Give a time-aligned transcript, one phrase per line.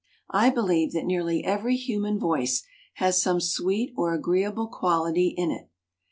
[0.33, 2.63] I believe that nearly every human voice
[2.95, 5.69] has some sweet or agreeable quality in it.